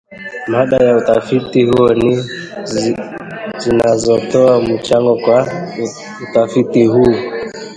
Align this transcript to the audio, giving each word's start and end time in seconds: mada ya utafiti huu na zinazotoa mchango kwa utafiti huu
mada 0.47 0.77
ya 0.83 0.97
utafiti 0.97 1.63
huu 1.63 1.87
na 1.89 2.25
zinazotoa 3.57 4.61
mchango 4.61 5.17
kwa 5.17 5.47
utafiti 6.31 6.85
huu 6.85 7.15